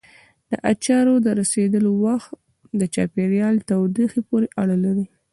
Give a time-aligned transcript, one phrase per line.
[0.51, 2.31] د اچارو رسېدلو وخت
[2.79, 5.05] د چاپېریال تودوخې پورې اړه لري.